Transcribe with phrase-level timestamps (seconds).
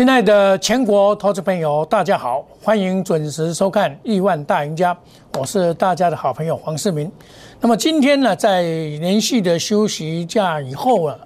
[0.00, 4.94] 亲爱的全国投资朋友，大家好，欢迎准时收看《亿万大赢家》，
[5.38, 7.12] 我是大家的好朋友黄世明。
[7.60, 11.18] 那么今天呢，在连续的休息假以后啊，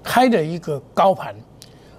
[0.00, 1.34] 开了一个高盘，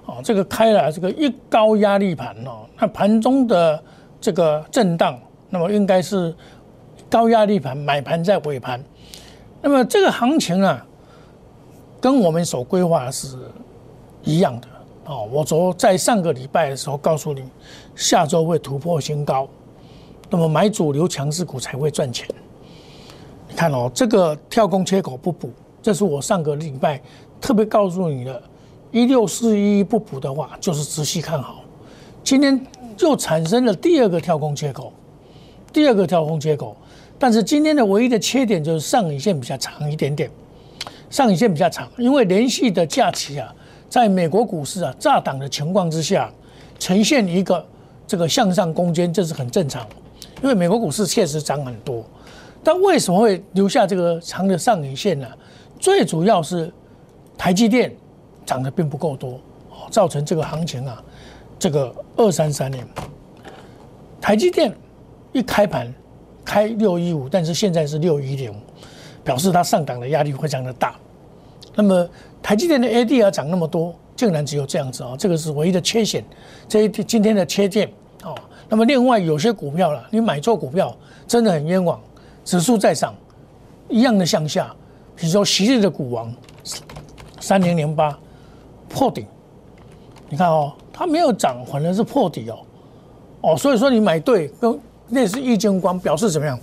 [0.05, 3.84] 哦，这个开了这个一高压力盘哦，那盘中的
[4.21, 5.20] 这个震荡，
[5.50, 6.34] 那么应该是
[7.09, 8.82] 高压力盘买盘在尾盘，
[9.61, 10.82] 那么这个行情啊，
[12.00, 13.37] 跟我们所规划是
[14.23, 14.68] 一样的。
[15.05, 17.43] 哦，我昨在上个礼拜的时候告诉你，
[17.96, 19.47] 下周会突破新高，
[20.29, 22.28] 那么买主流强势股才会赚钱。
[23.50, 25.51] 你看哦，这个跳空缺口不补，
[25.82, 27.01] 这是我上个礼拜
[27.42, 28.42] 特别告诉你的，
[28.92, 31.64] 一六四一不补的话，就是仔细看好。
[32.23, 32.64] 今天
[33.00, 34.94] 又产生了第二个跳空缺口，
[35.73, 36.78] 第二个跳空缺口，
[37.17, 40.30] 但是今天的唯一的缺点就是上影线比较长一点点，
[41.09, 43.54] 上影线比较长，因为连续的假期啊。
[43.92, 46.31] 在美国股市啊炸档的情况之下，
[46.80, 47.64] 呈现一个
[48.08, 49.86] 这个向上攻坚，这是很正常。
[50.42, 52.02] 因为美国股市确实涨很多，
[52.64, 55.28] 但为什么会留下这个长的上影线呢？
[55.78, 56.72] 最主要是
[57.38, 57.94] 台积电
[58.45, 59.38] 涨得并不够多，
[59.89, 61.03] 造成这个行情啊，
[61.59, 62.88] 这个二三三年，
[64.22, 64.73] 台积电
[65.33, 65.94] 一开盘
[66.45, 68.55] 开六一五，但是现在是六一零，
[69.22, 70.95] 表示它上档的压力非常的大。
[71.75, 72.08] 那么
[72.41, 76.23] 台积电的 ADR 涨那么多，竟然只有这样子啊，这个是唯一的缺陷。
[76.67, 77.88] 这一今天的缺陷
[78.23, 78.36] 哦。
[78.67, 80.95] 那么另外有些股票了，你买错股票
[81.27, 81.99] 真的很冤枉。
[82.44, 83.14] 指数在涨，
[83.88, 84.73] 一样的向下。
[85.16, 86.33] 比如说昔日的股王
[87.39, 88.17] 三零零八
[88.89, 89.25] 破顶，
[90.30, 92.59] 你看哦，它没有涨，反而是破底哦。
[93.42, 96.59] 哦，所以说你买对，跟类似易晶光表示怎么样？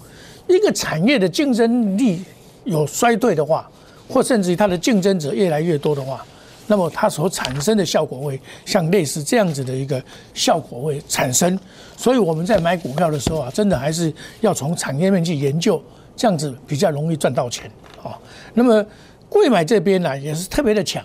[0.49, 2.25] 一个产业的竞争力
[2.65, 3.71] 有衰退的话。
[4.09, 6.25] 或甚至于它的竞争者越来越多的话，
[6.67, 10.03] 那么它所产生的效果会像类似这样子的一个
[10.35, 11.59] 效果会产生。
[11.97, 15.83] 所以我们在买股票的时候啊，真的还是要从产业面去研究，
[16.17, 17.71] 这样子比较容易赚到钱
[18.03, 18.19] 啊。
[18.55, 18.85] 那么
[19.29, 21.05] 贵买这边呢也是特别的强，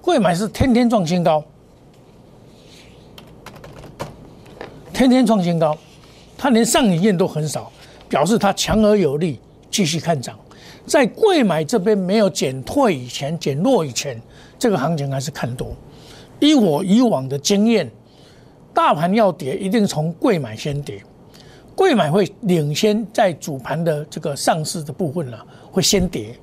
[0.00, 1.44] 贵买是天天创新高，
[4.92, 5.76] 天天创新高，
[6.38, 7.70] 它连上影线都很少，
[8.08, 10.38] 表示它强而有力，继续看涨。
[10.86, 14.20] 在贵买这边没有减退以前、减弱以前，
[14.58, 15.74] 这个行情还是看多。
[16.38, 17.90] 以我以往的经验，
[18.72, 21.02] 大盘要跌，一定从贵买先跌。
[21.74, 25.36] 贵买会领先在主盘的这个上市的部分呢，
[25.70, 26.34] 会先跌，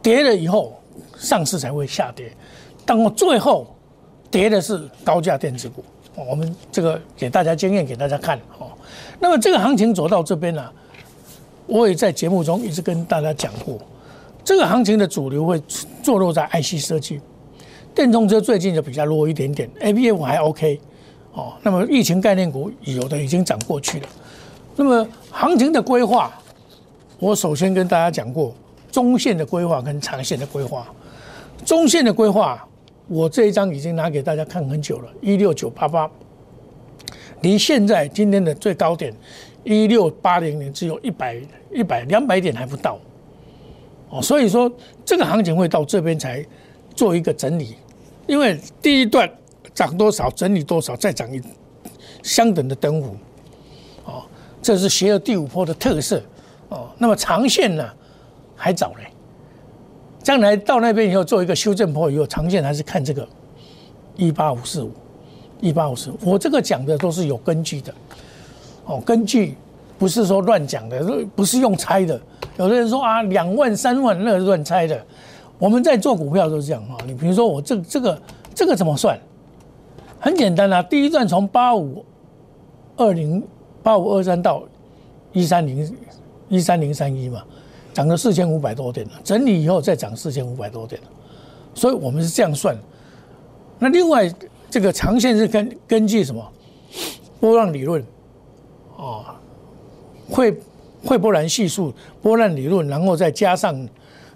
[0.00, 0.80] 跌了以后
[1.16, 2.32] 上市才会下跌。
[2.84, 3.74] 当最后
[4.30, 5.84] 跌的是高价电子股，
[6.14, 8.70] 我们这个给大家经验给大家看哦。
[9.18, 10.70] 那么这个行情走到这边呢？
[11.72, 13.78] 我也在节目中一直跟大家讲过，
[14.44, 15.58] 这个行情的主流会
[16.02, 17.18] 坐落在 IC 设计，
[17.94, 20.78] 电动车最近就比较弱一点点，ABF 还 OK，
[21.32, 24.08] 哦，那么疫情概念股有的已经涨过去了。
[24.76, 26.30] 那么行情的规划，
[27.18, 28.54] 我首先跟大家讲过
[28.90, 30.86] 中线的规划跟长线的规划。
[31.64, 32.62] 中线的规划，
[33.08, 36.10] 我这一张已经拿给大家看很久了，一六九八八，
[37.40, 39.10] 离现在今天的最高点。
[39.64, 41.40] 一六八零年只有一百
[41.72, 42.98] 一百两百点还不到，
[44.10, 44.70] 哦，所以说
[45.04, 46.44] 这个行情会到这边才
[46.94, 47.76] 做一个整理，
[48.26, 49.30] 因为第一段
[49.72, 51.40] 涨多少整理多少再涨一
[52.22, 53.16] 相等的灯幅，
[54.04, 54.24] 哦，
[54.60, 56.20] 这是邪恶第五波的特色，
[56.68, 57.88] 哦，那么长线呢
[58.56, 59.06] 还早嘞，
[60.22, 63.26] 将来到那边以后做一个修正波以后，长线还是看这个
[64.16, 64.92] 一八五四五
[65.60, 67.94] 一八五四五，我这个讲的都是有根据的。
[68.84, 69.54] 哦，根据
[69.98, 71.02] 不是说乱讲的，
[71.36, 72.20] 不是用猜的。
[72.58, 75.00] 有的人说啊，两万三万那是乱猜的。
[75.58, 76.98] 我们在做股票都是这样啊。
[77.06, 78.22] 你比如说我这这个
[78.54, 79.18] 这个怎么算？
[80.18, 82.04] 很简单啊，第一段从八五
[82.96, 83.42] 二零
[83.82, 84.62] 八五二三到
[85.32, 85.96] 一三零
[86.48, 87.42] 一三零三一嘛，
[87.94, 89.12] 涨了四千五百多点了。
[89.24, 91.00] 整理以后再涨四千五百多点，
[91.74, 92.76] 所以我们是这样算。
[93.78, 94.32] 那另外
[94.68, 96.44] 这个长线是根根据什么
[97.40, 98.04] 波浪理论？
[99.02, 99.24] 哦，
[100.30, 100.56] 会
[101.04, 103.88] 会波澜系数、波浪理论，然后再加上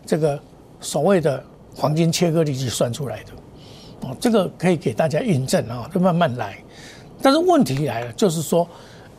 [0.04, 0.38] 这个
[0.80, 1.40] 所谓的
[1.76, 4.08] 黄金切割率去算出来的。
[4.08, 6.58] 哦，这个可以给大家印证啊，就慢慢来。
[7.22, 8.66] 但是问题来了，就是说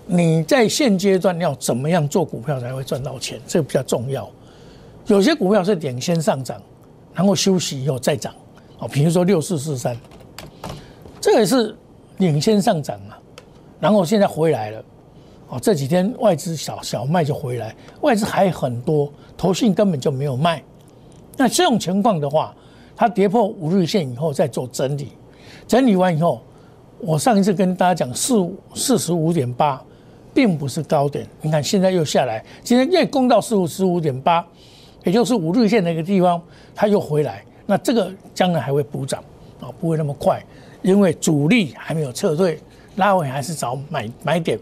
[0.05, 3.39] 你在现阶段要怎么样做股票才会赚到钱？
[3.47, 4.29] 这个比较重要。
[5.05, 6.61] 有些股票是领先上涨，
[7.13, 8.35] 然后休息以后再涨。
[8.79, 9.97] 哦，比如说六四四三，
[11.21, 11.73] 这也是
[12.17, 13.17] 领先上涨啊，
[13.79, 14.83] 然后现在回来了。
[15.49, 20.61] 哦，这几天外资小小卖就回来，外资还很多，投信根本就没有卖。
[21.37, 22.53] 那这种情况的话，
[22.95, 25.09] 它跌破五日线以后再做整理，
[25.67, 26.41] 整理完以后
[26.99, 28.35] 我上一次跟大家讲四
[28.73, 29.81] 四十五点八，
[30.33, 31.25] 并不是高点。
[31.41, 34.45] 你看现在又下来，今天又攻到四五十五点八，
[35.05, 36.41] 也就是五日线那个地方，
[36.75, 37.43] 它又回来。
[37.65, 39.23] 那这个将来还会补涨
[39.61, 40.43] 啊，不会那么快，
[40.81, 42.59] 因为主力还没有撤退，
[42.95, 44.57] 拉尾还是找买买点，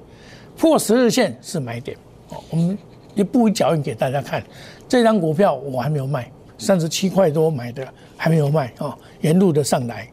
[0.58, 1.98] 破十日线是买点。
[2.30, 2.78] 哦，我们
[3.14, 4.44] 一步一脚印给大家看，
[4.88, 7.88] 这张股票我还没有卖，三十七块多买的
[8.18, 10.08] 还没有卖啊，沿路的上来，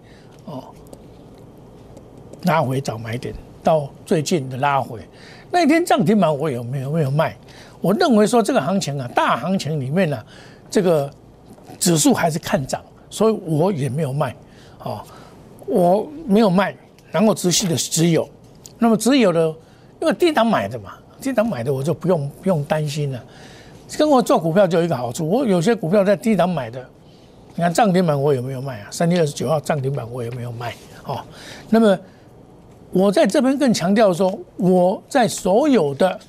[0.44, 0.64] 哦。
[2.44, 4.98] 拉回找买点，到最近的拉回，
[5.48, 7.36] 那天涨停板我有没有没有卖？
[7.80, 10.20] 我认为说这个行情啊，大行情里面呢，
[10.68, 11.08] 这个
[11.78, 14.34] 指数还是看涨，所以我也没有卖，
[14.80, 15.04] 啊，
[15.66, 16.74] 我没有卖，
[17.12, 18.28] 然后持续的持有，
[18.76, 19.54] 那么持有的，
[20.02, 23.24] 因为低档买的嘛，低档买的我就不用不用担心了。
[23.96, 26.84] 跟我做股票就有一个好处，我有些股票在低档买的，
[27.54, 28.88] 你看涨停板我有没有卖啊？
[28.90, 30.74] 三月二十九号涨停板我也没有卖，
[31.06, 31.20] 哦，
[31.70, 31.98] 那么。
[32.94, 36.20] 我在这边更强调说，我在所有的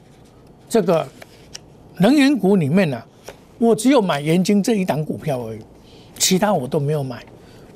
[0.69, 1.05] 这个
[1.97, 3.03] 能源股里面呢，
[3.57, 5.59] 我只有买盐金这一档股票而已，
[6.17, 7.21] 其他我都没有买。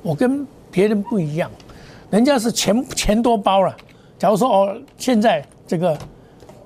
[0.00, 1.50] 我跟别人不一样，
[2.08, 3.76] 人家是钱钱多包了。
[4.18, 5.98] 假如说哦，现在这个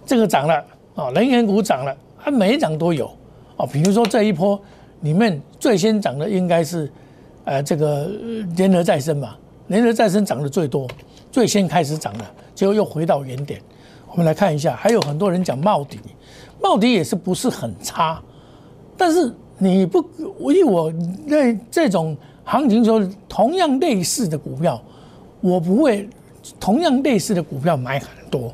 [0.06, 0.64] 这个涨了
[0.94, 3.10] 啊，能源股涨了，它每一涨都有
[3.58, 3.66] 哦。
[3.70, 4.58] 比如说这一波
[5.00, 6.90] 里面最先涨的应该是
[7.44, 8.08] 呃这个
[8.56, 10.88] 联合再生吧，联合再生涨的最多。
[11.30, 13.60] 最先开始涨的，结果又回到原点。
[14.10, 15.98] 我们来看一下，还有很多人讲茂迪，
[16.60, 18.20] 茂迪也是不是很差，
[18.98, 20.04] 但是你不，
[20.52, 20.92] 以我
[21.24, 22.14] 那这种
[22.44, 24.78] 行情说，同样类似的股票，
[25.40, 26.06] 我不会
[26.60, 28.52] 同样类似的股票买很多，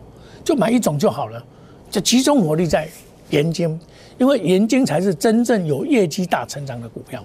[0.49, 1.45] 就买一种就好了，
[1.91, 2.89] 就集中火力在
[3.29, 3.79] 盐金，
[4.17, 7.23] 因为盐金才是真正有业绩大成长的股票。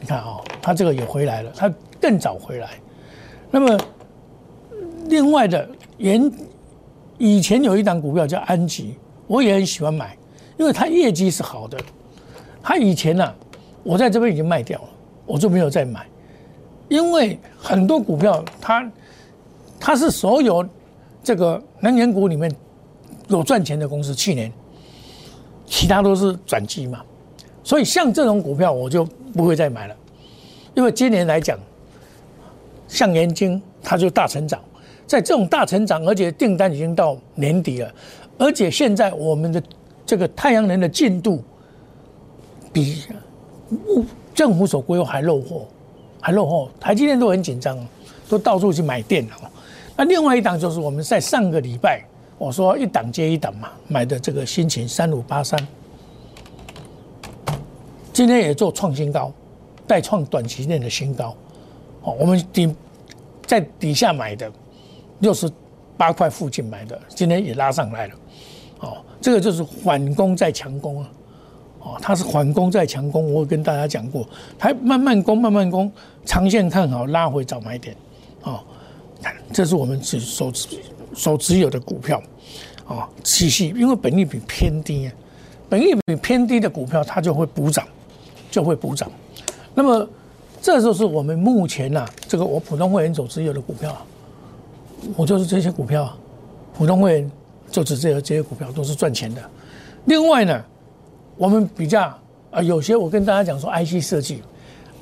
[0.00, 1.70] 你看啊，它这个也回来了，它
[2.00, 2.70] 更早回来，
[3.50, 3.78] 那么。
[5.08, 5.68] 另外的，
[5.98, 6.32] 盐
[7.18, 8.94] 以前有一档股票叫安吉，
[9.26, 10.16] 我也很喜欢买，
[10.56, 11.76] 因为它业绩是好的。
[12.62, 13.34] 它以前呢，
[13.82, 14.88] 我在这边已经卖掉了，
[15.26, 16.06] 我就没有再买，
[16.88, 18.90] 因为很多股票它
[19.78, 20.66] 它是所有
[21.22, 22.50] 这个能源股里面
[23.26, 24.50] 有赚钱的公司，去年
[25.66, 27.02] 其他都是转机嘛，
[27.64, 29.96] 所以像这种股票我就不会再买了，
[30.74, 31.58] 因为今年来讲，
[32.86, 34.60] 像元晶它就大成长。
[35.04, 37.92] 在这种大成长，而且订单已经到年底了，
[38.38, 39.62] 而且现在我们的
[40.06, 41.42] 这个太阳能的进度
[42.72, 43.02] 比
[44.32, 45.68] 政府所规划还落后，
[46.20, 46.70] 还落后。
[46.80, 47.76] 台积电都很紧张，
[48.28, 49.36] 都到处去买电脑。
[50.04, 52.02] 另外一档就是我们在上个礼拜
[52.38, 55.58] 我说一档接一档嘛，买的这个新情三五八三，
[58.12, 59.32] 今天也做创新高，
[59.86, 61.34] 再创短期内的新高。
[62.02, 62.74] 哦，我们底
[63.46, 64.50] 在底下买的。
[65.20, 65.48] 六十
[65.96, 68.14] 八块附近买的，今天也拉上来了，
[68.80, 71.10] 哦，这个就是缓攻再强攻啊，
[71.78, 74.28] 哦，它是缓攻再强攻，我跟大家讲过，
[74.58, 75.88] 它慢慢攻，慢慢攻，
[76.24, 77.94] 长线看好，拉回找买点，
[78.42, 78.64] 哦，
[79.52, 80.68] 这是我们持所持
[81.14, 82.22] 所持有的股票，
[82.86, 85.10] 啊，体系，因为本利比偏低，
[85.68, 87.86] 本利比偏低的股票它就会补涨，
[88.50, 89.10] 就会补涨，
[89.74, 90.08] 那么
[90.60, 93.96] 这就是我们目前呐，这个我普通会员所持有的股票。
[95.16, 96.16] 我就是这些股票，
[96.78, 97.30] 普通会员
[97.72, 99.42] 就只这些这些股票都是赚钱的。
[100.04, 100.64] 另外呢，
[101.36, 102.02] 我们比较
[102.52, 104.40] 啊，有些我跟大家讲说，IC 设计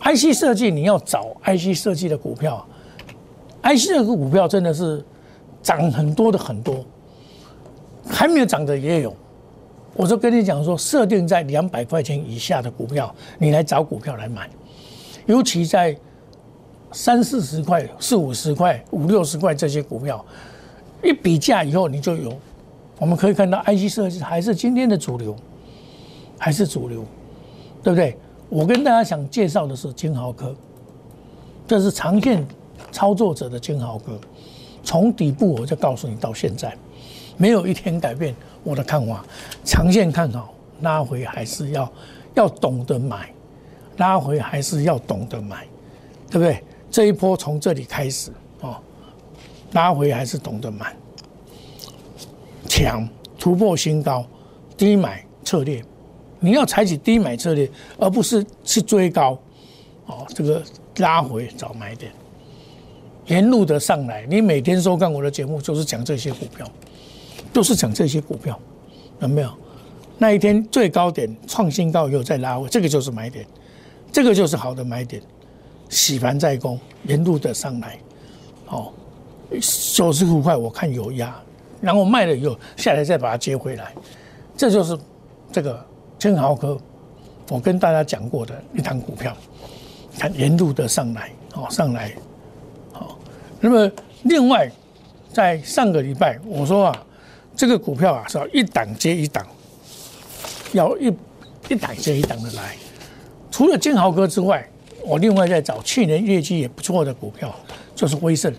[0.00, 2.66] ，IC 设计你要找 IC 设计的股票
[3.62, 5.04] ，IC 这个股票真的是
[5.62, 6.84] 涨很多的很多，
[8.08, 9.14] 还没有涨的也有。
[9.94, 14.48] 我就跟你讲说，设定在两百块钱以下的股票，你来找股票来买，
[15.26, 15.96] 尤其在。
[16.92, 20.24] 三四十块、四五十块、五六十块这些股票，
[21.04, 22.36] 一比价以后你就有。
[22.98, 25.36] 我们可以看到，IC 设计还是今天的主流，
[26.36, 27.04] 还是主流，
[27.80, 28.18] 对不对？
[28.48, 30.52] 我跟大家想介绍的是金豪科，
[31.64, 32.44] 这是长线
[32.90, 34.18] 操作者的金豪哥。
[34.82, 36.74] 从底部我就告诉你，到现在
[37.36, 38.34] 没有一天改变
[38.64, 39.24] 我的看法。
[39.64, 41.92] 长线看好，拉回还是要
[42.34, 43.32] 要懂得买，
[43.98, 45.66] 拉回还是要懂得买，
[46.30, 46.62] 对不对？
[46.90, 48.32] 这一波从这里开始
[48.62, 48.76] 哦，
[49.72, 50.96] 拉回还是懂得买，
[52.66, 53.08] 强
[53.38, 54.26] 突破新高，
[54.76, 55.84] 低买策略，
[56.40, 59.38] 你要采取低买策略，而不是去追高，
[60.06, 60.62] 哦，这个
[60.96, 62.10] 拉回找买点，
[63.30, 66.68] 沿路的上来，你每天收看我的节目就是讲这些股票，
[67.52, 68.58] 都是讲这些股票，
[69.20, 69.50] 有没有？
[70.18, 73.46] 那一天最高点创新高以后再拉回，这个就是买点，
[74.10, 75.22] 这个就是好的买点。
[75.88, 77.98] 洗盘再攻，沿路的上来，
[78.66, 78.92] 哦，
[79.94, 81.34] 九十五块我看有压，
[81.80, 83.92] 然后卖了以后下来再把它接回来，
[84.56, 84.98] 这就是
[85.52, 85.84] 这个
[86.18, 86.76] 千豪科，
[87.48, 89.36] 我跟大家讲过的一档股票，
[90.18, 92.12] 看沿路的上来，哦上来，
[93.60, 93.90] 那么
[94.22, 94.70] 另外
[95.32, 97.06] 在上个礼拜我说啊，
[97.54, 99.46] 这个股票啊是要一档接一档，
[100.72, 101.12] 要一
[101.68, 102.76] 一档接一档的来，
[103.50, 104.66] 除了金豪哥之外，
[105.04, 107.54] 我另外在找去年业绩也不错的股票，
[107.94, 108.52] 就是威盛。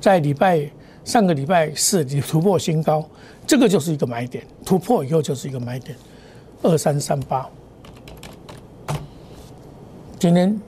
[0.00, 0.62] 在礼拜
[1.04, 3.04] 上个礼拜四你突破新高，
[3.46, 4.46] 这个就是一个买点。
[4.64, 5.96] 突破以后就是一个买点，
[6.62, 7.48] 二三三八。
[10.18, 10.60] 今天，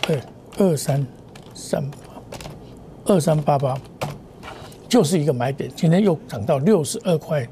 [0.00, 0.22] 对，
[0.58, 1.06] 二三
[1.54, 1.98] 三八，
[3.08, 3.74] 二三八八，
[4.86, 5.70] 就是一个买点。
[5.74, 7.46] 今天又涨到六十二块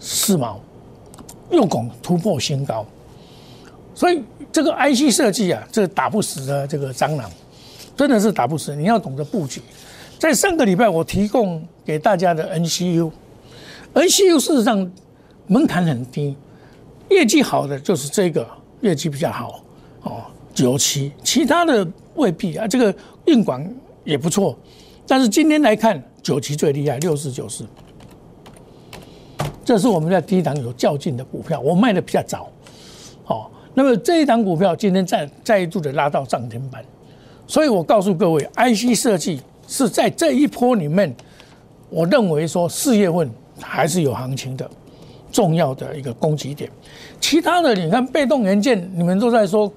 [0.00, 0.60] 四毛，
[1.50, 2.84] 又拱突破新高。
[3.94, 4.20] 所以
[4.50, 7.30] 这个 IC 设计啊，这打不死的这个蟑螂，
[7.96, 8.74] 真的是打不死。
[8.74, 9.62] 你要懂得布局。
[10.18, 14.90] 在上个礼拜，我提供给大家的 NCU，NCU 事实上
[15.46, 16.36] 门槛很低，
[17.08, 18.44] 业绩好的就是这个
[18.80, 19.62] 业绩比较好
[20.02, 22.66] 哦，九七，其他的未必啊。
[22.66, 22.92] 这个
[23.26, 23.64] 运管
[24.06, 24.56] 也不错，
[25.06, 27.66] 但是今天来看，九七最厉害，六四九四，
[29.62, 32.48] 这是我们在第一档有较劲的股票，我卖的比较早，
[33.26, 36.82] 哦，那么这一档股票今天再再一度的拉到涨停板，
[37.46, 39.42] 所以我告诉各位，IC 设计。
[39.68, 41.12] 是在这一波里面，
[41.90, 43.28] 我认为说四月份
[43.60, 44.70] 还是有行情的，
[45.32, 46.70] 重要的一个攻击点。
[47.20, 49.68] 其他的你看被动元件，你们都在说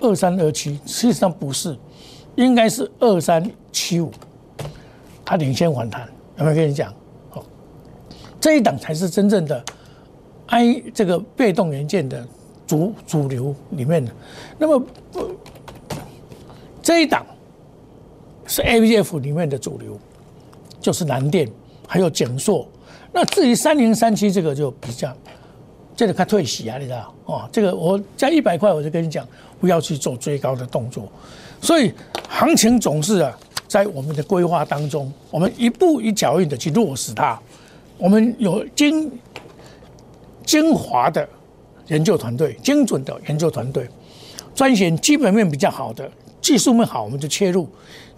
[0.00, 1.74] 二三二七，实际上不是，
[2.36, 4.10] 应该是二三七五，
[5.24, 6.08] 它领先反弹。
[6.38, 6.92] 有没有跟你讲？
[7.32, 7.44] 哦，
[8.40, 9.64] 这一档才是真正的
[10.46, 12.26] I 这个被动元件的
[12.66, 14.12] 主主流里面的。
[14.58, 14.84] 那么
[16.82, 17.24] 这一档。
[18.44, 19.98] 是 A V F 里面的主流，
[20.78, 21.48] 就是南电，
[21.86, 22.68] 还有景硕。
[23.10, 25.16] 那至于三零三七这个就比较，
[25.96, 27.48] 这个看退息啊，你知道哦？
[27.50, 29.26] 这个我加一百块，我就跟你讲，
[29.58, 31.10] 不要去做追高的动作。
[31.62, 31.94] 所以
[32.28, 33.38] 行情总是啊，
[33.68, 37.40] 在我们的规划当中，我们一步一脚印的去落实它。
[37.96, 39.08] 我们有精
[40.44, 41.26] 精华的
[41.86, 43.88] 研究团队，精准的研究团队，
[44.56, 46.10] 专选基本面比较好的。
[46.40, 47.64] 技术面好，我们就切入；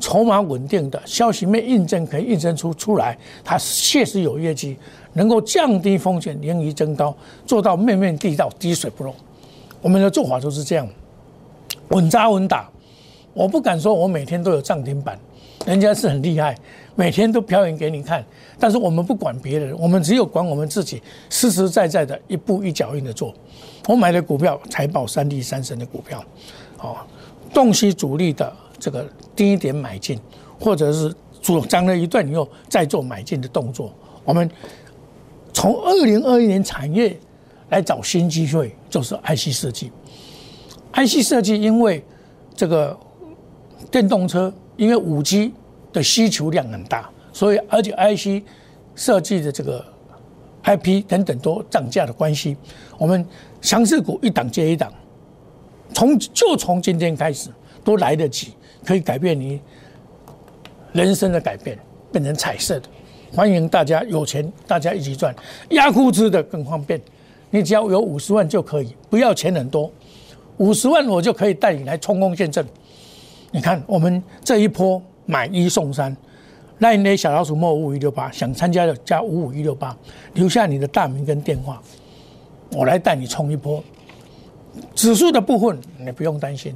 [0.00, 4.74] 筹码稳定的消息面印证可以印证出出来，它确实有业绩，
[5.12, 9.14] 能够降低风险，盈余增高，做到面面地道，滴水不漏。
[9.82, 10.88] 我们的做法就是这样，
[11.88, 12.66] 稳扎稳打。
[13.34, 15.18] 我不敢说我每天都有涨停板，
[15.66, 16.56] 人家是很厉害，
[16.94, 18.24] 每天都表演给你看。
[18.58, 23.34] 但是我们不管别人，我们只有管我们自己，实实在在的一步一脚印的做。
[23.86, 26.24] 我买的股票财报三利三神的股票，
[26.76, 27.06] 好。
[27.52, 30.18] 洞悉主力的这个低点买进，
[30.58, 33.94] 或者是主涨了一段以后再做买进的动作。
[34.24, 34.50] 我们
[35.52, 37.16] 从二零二一年产业
[37.68, 39.92] 来找新机会，就是 IC 设计。
[40.94, 42.04] IC 设计因为
[42.56, 42.98] 这个
[43.90, 45.52] 电动车，因为五 G
[45.92, 48.44] 的需求量很大，所以而且 IC
[48.94, 49.84] 设计的这个
[50.64, 52.56] IP 等等都涨价的关系，
[52.98, 53.26] 我们
[53.60, 54.92] 强势股一档接一档。
[55.92, 57.50] 从就从今天开始
[57.84, 59.60] 都来得及，可以改变你
[60.92, 61.78] 人生的改变，
[62.10, 62.88] 变成彩色的。
[63.32, 65.34] 欢迎大家有钱，大家一起赚，
[65.70, 67.00] 压库资的更方便。
[67.50, 69.88] 你只要有五十万就可以，不要钱很多，
[70.56, 72.66] 五十万我就可以带你来冲锋陷阵。
[73.54, 76.14] 你看我们这一波买一送三，
[76.78, 79.96] 那那小老鼠莫五五一六八，想参加的加五五一六八，
[80.32, 81.80] 留下你的大名跟电话，
[82.72, 83.80] 我来带你冲一波。
[84.92, 86.74] 指数的部分你不用担心，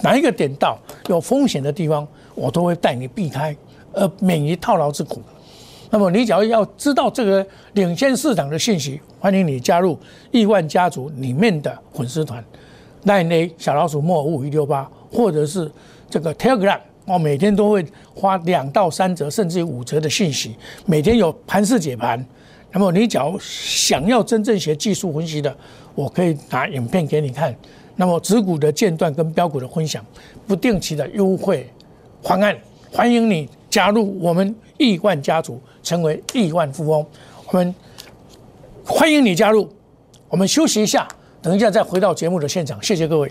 [0.00, 2.06] 哪一个点到有风险的地方，
[2.36, 3.54] 我都会带你避开，
[3.92, 5.20] 而免于套牢之苦。
[5.90, 9.98] 那么你只要要知道这个领先市场的信息，欢迎你加入
[10.30, 12.42] 亿万家族里面的粉丝团，
[13.02, 15.70] 那那小老鼠莫五五一六八，或者是
[16.08, 22.24] 这个 Telegram，我每天都会花两到三折，甚至五折的信息，每天有盘式解盘。
[22.72, 25.54] 那么你只要想要真正学技术分析的，
[25.94, 27.54] 我可以拿影片给你看。
[27.96, 30.02] 那么指股的间断跟标股的分享，
[30.46, 31.68] 不定期的优惠
[32.22, 32.56] 方案，
[32.90, 37.04] 欢迎你加入我们亿万家族，成为亿万富翁。
[37.48, 37.74] 我们
[38.86, 39.68] 欢迎你加入。
[40.30, 41.06] 我们休息一下，
[41.42, 42.82] 等一下再回到节目的现场。
[42.82, 43.30] 谢谢各位。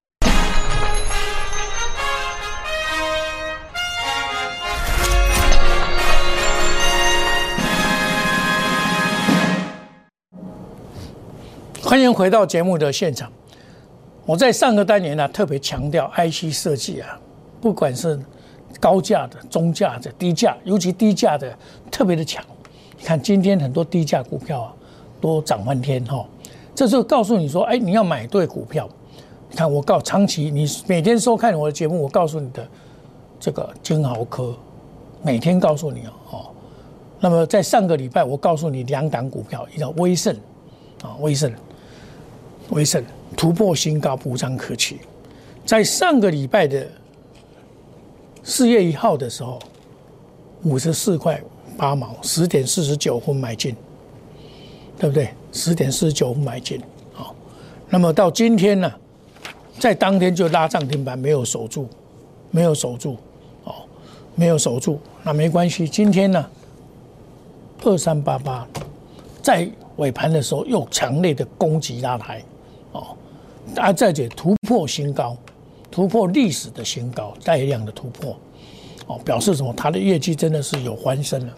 [11.91, 13.29] 欢迎回到节目的现场。
[14.25, 17.19] 我在上个单元呢，特别强调 IC 设计啊，
[17.59, 18.17] 不管是
[18.79, 21.53] 高价的、中价的、低价，尤其低价的
[21.91, 22.41] 特别的强。
[22.97, 24.73] 你看今天很多低价股票啊，
[25.19, 26.25] 都涨翻天哈。
[26.73, 28.87] 这就告诉你说，哎，你要买对股票。
[29.49, 32.65] 你看我告长期，你每天收看我的节目，我告诉你的
[33.37, 34.55] 这个金豪科，
[35.21, 36.55] 每天告诉你哦。
[37.19, 40.33] 那么在上个礼拜，我告诉你两档股票，一个威盛
[41.03, 41.53] 啊，威盛。
[42.71, 43.03] 威盛
[43.37, 44.99] 突破新高，不涨可期。
[45.65, 46.87] 在上个礼拜的
[48.43, 49.59] 四月一号的时候，
[50.63, 51.41] 五十四块
[51.77, 53.75] 八毛，十点四十九分买进，
[54.97, 55.29] 对不对？
[55.51, 56.81] 十点四十九分买进，
[57.13, 57.35] 好。
[57.89, 58.91] 那么到今天呢，
[59.77, 61.87] 在当天就拉涨停板，没有守住，
[62.49, 63.17] 没有守住，
[63.65, 63.75] 哦，
[64.33, 65.87] 没有守住，那没关系。
[65.87, 66.49] 今天呢，
[67.83, 68.65] 二三八八，
[69.41, 72.41] 在尾盘的时候又强烈的攻击拉抬。
[73.75, 75.37] 哦，啊，再者突破新高，
[75.89, 78.37] 突破历史的新高，带量的突破，
[79.07, 79.73] 哦，表示什么？
[79.75, 81.53] 它的业绩真的是有翻身了，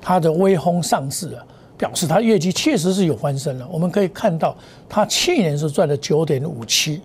[0.00, 3.68] 它的微风上市了，表示它业绩确实是有翻身了。
[3.70, 4.56] 我们可以看到，
[4.88, 7.00] 它去年是赚了九点五七，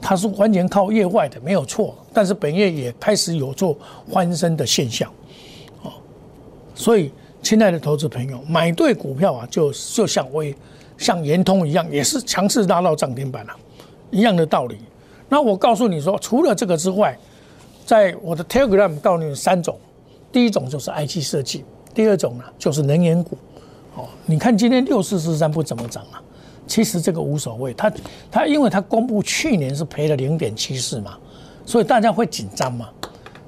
[0.00, 1.96] 它是完全靠业外的，没有错。
[2.12, 3.76] 但是本业也开始有做
[4.10, 5.10] 翻身的现象，
[5.82, 5.92] 哦，
[6.74, 10.54] 所以亲爱的投资朋友，买对股票啊，就就像微。
[10.96, 13.52] 像圆通一样，也是强势拉到涨停板了，
[14.10, 14.78] 一样的道理。
[15.28, 17.18] 那我告诉你说，除了这个之外，
[17.84, 19.78] 在我的 Telegram 告诉你三种，
[20.30, 23.36] 第一种就是 IC 设计，第二种呢就是能源股。
[23.96, 26.22] 哦，你看今天六四四三不怎么涨啊？
[26.66, 27.92] 其实这个无所谓，它
[28.30, 31.18] 它因为它公布去年是赔了零点七四嘛，
[31.66, 32.88] 所以大家会紧张嘛，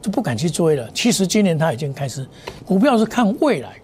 [0.02, 0.88] 就不敢去追了。
[0.92, 2.26] 其实今年它已经开始，
[2.64, 3.80] 股票是看未来。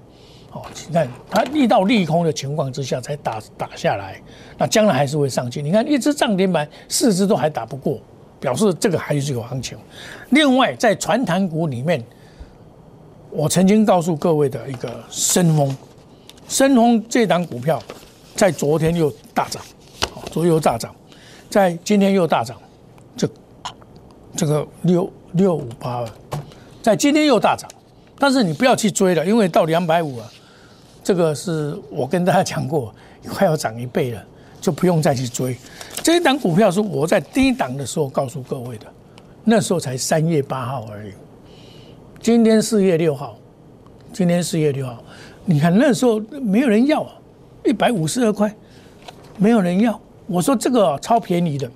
[0.53, 4.21] 哦，你看它遇到利空的情况之下才打打下来，
[4.59, 5.63] 那将来还是会上去。
[5.63, 7.99] 你看一只涨停板，四只都还打不过，
[8.39, 9.79] 表示这个还是有行情。
[10.29, 12.05] 另外，在传谈股里面，
[13.31, 15.75] 我曾经告诉各位的一个深丰，
[16.49, 17.83] 深丰这档股票
[18.37, 19.63] 在昨天又大涨，
[20.31, 20.95] 昨又大涨，
[21.49, 22.61] 在今天又大涨，
[23.17, 23.27] 这
[24.37, 26.09] 这个六六五八二，
[26.83, 27.67] 在今天又大涨，
[28.19, 30.31] 但是你不要去追了，因为到两百五啊。
[31.03, 32.95] 这个是我跟大家讲过，
[33.29, 34.25] 快要涨一倍了，
[34.61, 35.57] 就不用再去追。
[36.03, 38.87] 这一档股票是我在低档的时候告诉各位的，
[39.45, 41.13] 那时候才三月八号而已。
[42.21, 43.37] 今天四月六号，
[44.13, 45.03] 今天四月六号，
[45.45, 47.15] 你看那时候没有人要啊，
[47.65, 48.55] 一百五十二块，
[49.39, 50.01] 没有人要。
[50.29, 51.69] 我说这个超便宜的，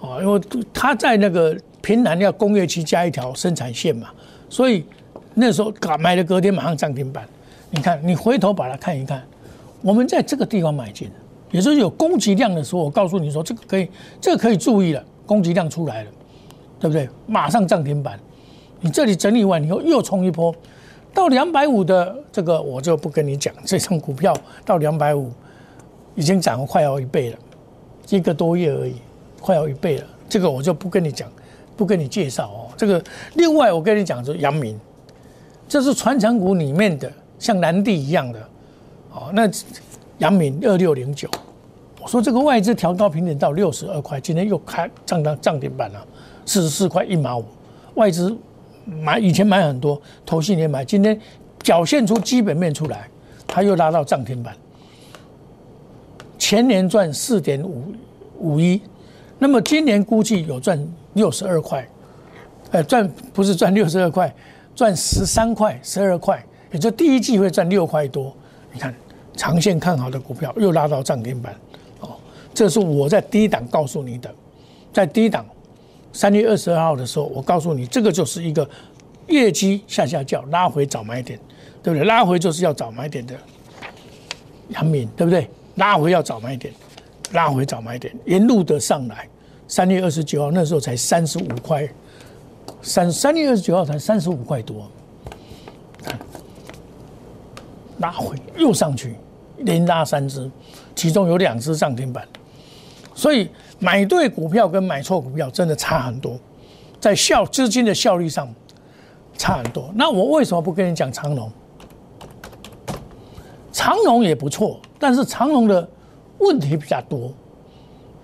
[0.00, 0.40] 哦，因为
[0.74, 4.08] 他在那个平南要工业区加一条生产线嘛，
[4.48, 4.84] 所以
[5.34, 7.26] 那时候买的隔天马上涨停板。
[7.74, 9.26] 你看，你回头把它看一看，
[9.80, 11.10] 我们在这个地方买进，
[11.50, 13.88] 也就是有供给量的时候，我告诉你说，这个可以，
[14.20, 16.10] 这个可以注意了，供给量出来了，
[16.78, 17.08] 对不对？
[17.26, 18.20] 马上涨停板，
[18.82, 20.54] 你这里整理完以后又冲一波，
[21.14, 25.32] 到两百五的这个我就不跟你讲，这张股票到两百五
[26.14, 27.38] 已经涨了快要一倍了，
[28.10, 28.96] 一个多月而已，
[29.40, 31.26] 快要一倍了，这个我就不跟你讲，
[31.74, 32.68] 不跟你介绍哦。
[32.76, 34.78] 这个另外我跟你讲，是阳明，
[35.66, 37.10] 这是传承股里面的。
[37.42, 38.38] 像南地一样的，
[39.10, 39.50] 哦，那
[40.18, 41.28] 阳明二六零九，
[42.00, 46.06] 我说这个外资调高平点到六十二块，今天又开涨到涨停板了，
[46.46, 47.44] 四十四块一毛五，
[47.94, 48.32] 外资
[48.86, 51.20] 买以前买很多，投信也买，今天
[51.64, 53.08] 表现出基本面出来，
[53.44, 54.54] 它又拉到涨停板，
[56.38, 57.92] 前年赚四点五
[58.38, 58.80] 五一，
[59.40, 60.80] 那么今年估计有赚
[61.14, 61.84] 六十二块，
[62.70, 64.32] 呃，赚不是赚六十二块，
[64.76, 66.40] 赚十三块十二块。
[66.72, 68.34] 也就第一季会赚六块多，
[68.72, 68.94] 你看
[69.36, 71.54] 长线看好的股票又拉到涨停板，
[72.00, 72.16] 哦，
[72.52, 74.34] 这是我在低档告诉你的，
[74.92, 75.46] 在低档
[76.12, 78.68] 三月二十二号的时候，我告诉你这个就是一个
[79.28, 81.38] 业绩下下叫拉回找买点，
[81.82, 82.06] 对不对？
[82.06, 83.34] 拉回就是要找买点的，
[84.68, 85.48] 杨敏对不对？
[85.76, 86.72] 拉回要找买点，
[87.32, 89.28] 拉回找买点，沿路的上来，
[89.68, 91.88] 三月二十九号那时候才三十五块，
[92.82, 94.90] 三三月二十九号才三十五块多。
[98.02, 99.14] 拉回又上去，
[99.58, 100.50] 连拉三只，
[100.94, 102.28] 其中有两只涨停板，
[103.14, 106.38] 所以买对股票跟买错股票真的差很多，
[107.00, 108.52] 在效资金的效率上
[109.38, 109.90] 差很多。
[109.94, 111.50] 那我为什么不跟你讲长龙？
[113.72, 115.88] 长龙也不错，但是长龙的
[116.38, 117.32] 问题比较多，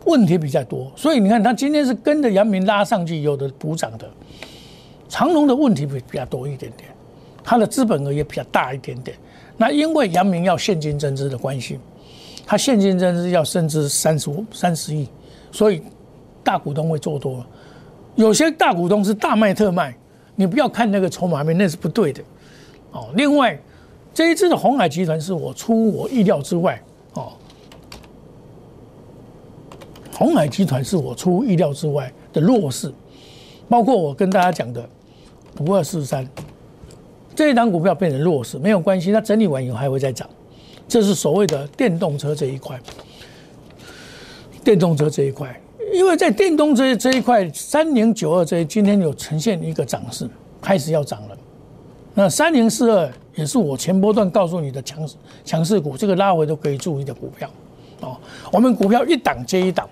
[0.04, 4.06] 问题比较多，所以你看它今天是跟着阳明拉上去，有的补涨的。
[5.08, 6.90] 长龙的问题比比较多一点点，
[7.42, 9.16] 它的资本额也比较大一点点。
[9.60, 11.78] 那因为阳明要现金增资的关系，
[12.46, 15.06] 他现金增资要增资三十五三十亿，
[15.50, 15.82] 所以
[16.44, 17.44] 大股东会做多。
[18.14, 19.94] 有些大股东是大卖特卖，
[20.36, 22.22] 你不要看那个筹码面，那是不对的。
[22.92, 23.60] 哦，另外
[24.14, 26.80] 这一次的红海集团是我出我意料之外
[27.14, 27.32] 哦，
[30.14, 32.92] 红海集团是我出意料之外的弱势，
[33.68, 34.88] 包括我跟大家讲的
[35.58, 36.26] 五二四三。
[37.38, 40.28] 这一档股票变成弱势没有关系，它整理完以后还会再涨，
[40.88, 42.76] 这是所谓的电动车这一块。
[44.64, 45.56] 电动车这一块，
[45.92, 50.28] 因为在电动车这一块，三零九二这今天有呈现一个涨势，
[50.60, 51.38] 开始要涨了。
[52.12, 55.08] 那三零四二也是我前波段告诉你的强
[55.44, 57.48] 强势股，这个拉回都可以注意的股票。
[58.00, 58.16] 哦，
[58.50, 59.88] 我们股票一档接一档，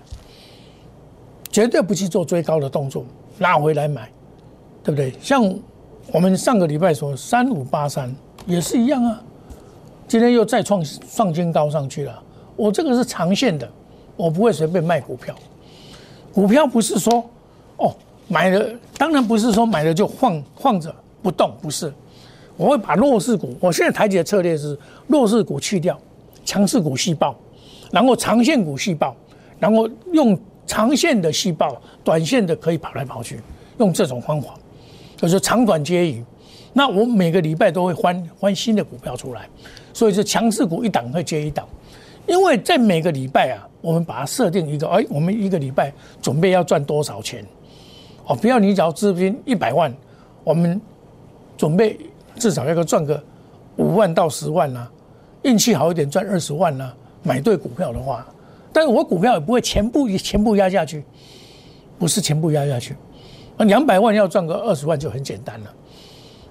[1.49, 3.05] 绝对不去做追高的动作，
[3.39, 4.11] 拉回来买，
[4.83, 5.13] 对不对？
[5.21, 5.57] 像。
[6.11, 8.13] 我们上个礼拜说三五八三
[8.45, 9.21] 也是一样啊，
[10.07, 10.81] 今天又再创
[11.13, 12.23] 创新高上去了。
[12.55, 13.69] 我这个是长线的，
[14.15, 15.35] 我不会随便卖股票。
[16.33, 17.23] 股票不是说
[17.75, 17.93] 哦
[18.29, 21.93] 买了，当然不是说买了就放放着不动，不是。
[22.55, 25.99] 我会把弱势股，我现在台积的策略是弱势股去掉，
[26.45, 27.35] 强势股细胞，
[27.91, 29.13] 然后长线股细胞，
[29.59, 33.41] 然后用长线的细胞，短线的可以跑来跑去，
[33.77, 34.55] 用这种方法。
[35.17, 36.23] 就是长短皆宜，
[36.73, 39.49] 那我每个礼拜都会换换新的股票出来，
[39.93, 41.67] 所以是强势股一档会接一档，
[42.27, 47.43] 因为在每个礼拜啊，我们把它设定一个，哎，我们一个礼拜准备要赚多少钱？
[48.27, 49.91] 哦，不要你只要资金一百万，
[50.43, 50.79] 我们
[51.57, 51.97] 准备
[52.35, 53.21] 至少要赚个
[53.77, 54.87] 五万到十万呐，
[55.41, 58.27] 运气好一点赚二十万呐，买对股票的话，
[58.71, 61.03] 但是我股票也不会全部全部压下去，
[61.97, 62.95] 不是全部压下去。
[63.57, 65.73] 那两百万要赚个二十万就很简单了，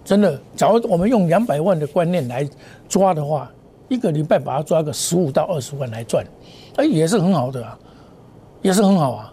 [0.04, 0.40] 真的。
[0.56, 2.46] 假如我们用两百万的观念来
[2.88, 3.50] 抓的话，
[3.88, 6.24] 一个礼拜把它抓个十五到二十万来赚，
[6.76, 7.78] 哎，也是很好的啊，
[8.62, 9.32] 也是很好啊，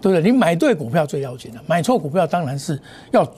[0.00, 0.30] 对不对？
[0.30, 3.28] 你买对股票最要紧的，买错股票当然是要。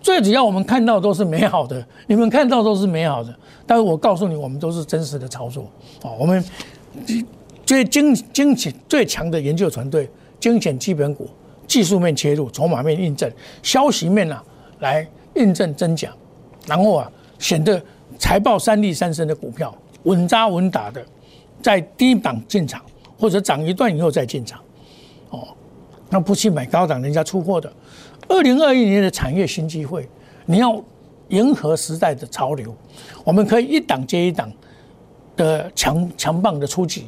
[0.00, 3.32] 最主要我们看到都是美好的，你们看到都是美好的，
[3.64, 5.62] 但是我告诉你，我们都是真实的操作
[6.02, 6.10] 啊。
[6.18, 6.44] 我们
[7.64, 11.28] 最精精简最强的研究团队，精选基本股。
[11.66, 13.30] 技术面切入，筹码面印证，
[13.62, 14.40] 消息面呢
[14.80, 16.12] 来印证真假，
[16.66, 17.82] 然后啊显得
[18.18, 21.04] 财报三利三升的股票稳扎稳打的，
[21.62, 22.82] 在低档进场
[23.18, 24.60] 或者涨一段以后再进场，
[25.30, 25.48] 哦，
[26.10, 27.72] 那不去买高档人家出货的。
[28.28, 30.08] 二零二一年的产业新机会，
[30.46, 30.82] 你要
[31.28, 32.74] 迎合时代的潮流，
[33.24, 34.52] 我们可以一档接一档
[35.36, 37.06] 的强强棒的出击，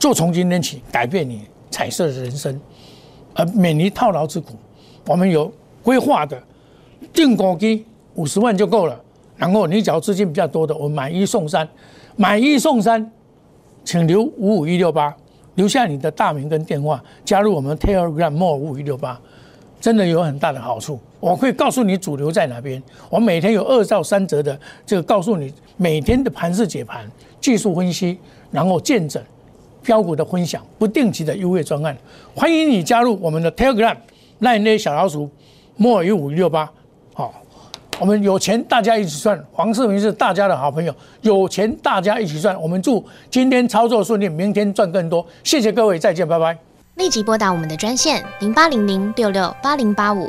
[0.00, 2.58] 就从今天起改变你彩色的人生。
[3.36, 4.56] 而免于套牢之苦，
[5.06, 6.42] 我们有规划的
[7.12, 8.98] 定股基五十万就够了。
[9.36, 11.68] 然后你只要资金比较多的，我买一送三，
[12.16, 13.12] 买一送三，
[13.84, 15.14] 请留五五一六八，
[15.56, 19.20] 留下你的大名跟电话，加入我们 Telegram More 五五一六八，
[19.78, 20.98] 真的有很大的好处。
[21.20, 27.06] 我会告诉你主流在哪边，我每天有二到三折的这个告诉你每天的盘势解盘、
[27.38, 28.18] 技术分析，
[28.50, 29.22] 然后见证。
[29.86, 31.96] 标股的分享，不定期的优惠专案，
[32.34, 33.96] 欢迎你加入我们的 Telegram，
[34.40, 35.30] 赖内小老鼠
[35.76, 36.68] 莫尔五六八，
[37.14, 37.32] 好，
[38.00, 46.58] 我们有钱大家一起赚，黄世明是大家的好朋友，有钱大家一起赚，我们祝今天操作顺利，明天赚更多，谢谢各位，再见，拜拜。
[46.96, 50.28] 立即拨打我们的专线零八零零六六八零八五。